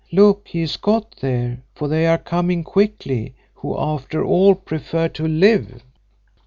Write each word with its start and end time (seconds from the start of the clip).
Look, 0.11 0.47
he 0.47 0.61
has 0.61 0.77
got 0.77 1.17
there, 1.17 1.61
for 1.75 1.87
they 1.87 2.07
are 2.07 2.17
coming 2.17 2.63
quickly, 2.63 3.35
who 3.53 3.77
after 3.77 4.25
all 4.25 4.55
prefer 4.55 5.09
to 5.09 5.27
live." 5.27 5.83